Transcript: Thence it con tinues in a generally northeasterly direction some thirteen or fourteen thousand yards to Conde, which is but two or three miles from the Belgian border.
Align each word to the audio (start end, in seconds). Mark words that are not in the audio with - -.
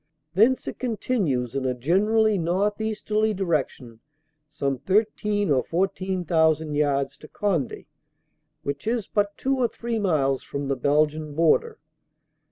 Thence 0.33 0.67
it 0.67 0.79
con 0.79 0.97
tinues 0.97 1.53
in 1.53 1.63
a 1.63 1.75
generally 1.75 2.35
northeasterly 2.39 3.35
direction 3.35 3.99
some 4.47 4.79
thirteen 4.79 5.51
or 5.51 5.63
fourteen 5.63 6.25
thousand 6.25 6.73
yards 6.73 7.15
to 7.17 7.27
Conde, 7.27 7.85
which 8.63 8.87
is 8.87 9.05
but 9.05 9.37
two 9.37 9.59
or 9.59 9.67
three 9.67 9.99
miles 9.99 10.41
from 10.41 10.69
the 10.69 10.75
Belgian 10.75 11.35
border. 11.35 11.77